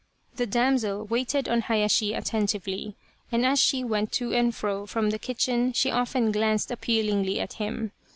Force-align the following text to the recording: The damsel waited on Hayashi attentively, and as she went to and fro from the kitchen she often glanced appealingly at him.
The 0.37 0.47
damsel 0.47 1.05
waited 1.05 1.47
on 1.47 1.61
Hayashi 1.61 2.13
attentively, 2.15 2.95
and 3.31 3.45
as 3.45 3.59
she 3.59 3.83
went 3.83 4.11
to 4.13 4.33
and 4.33 4.49
fro 4.51 4.87
from 4.87 5.11
the 5.11 5.19
kitchen 5.19 5.73
she 5.73 5.91
often 5.91 6.31
glanced 6.31 6.71
appealingly 6.71 7.39
at 7.39 7.53
him. 7.61 7.91